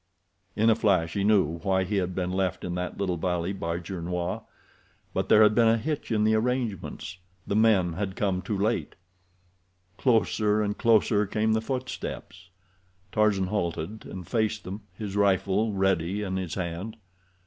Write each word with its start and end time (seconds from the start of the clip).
In 0.55 0.71
a 0.71 0.75
flash 0.75 1.13
he 1.13 1.23
knew 1.23 1.59
why 1.61 1.83
he 1.83 1.97
had 1.97 2.15
been 2.15 2.31
left 2.31 2.63
in 2.63 2.73
that 2.73 2.97
little 2.97 3.17
valley 3.17 3.53
by 3.53 3.77
Gernois; 3.77 4.39
but 5.13 5.29
there 5.29 5.43
had 5.43 5.53
been 5.53 5.67
a 5.67 5.77
hitch 5.77 6.11
in 6.11 6.23
the 6.23 6.33
arrangements—the 6.33 7.55
men 7.55 7.93
had 7.93 8.15
come 8.15 8.41
too 8.41 8.57
late. 8.57 8.95
Closer 9.99 10.63
and 10.63 10.75
closer 10.75 11.27
came 11.27 11.53
the 11.53 11.61
footsteps. 11.61 12.49
Tarzan 13.11 13.45
halted 13.45 14.03
and 14.07 14.27
faced 14.27 14.63
them, 14.63 14.81
his 14.97 15.15
rifle 15.15 15.71
ready 15.71 16.23
in 16.23 16.35
his 16.37 16.55
hand. 16.55 16.97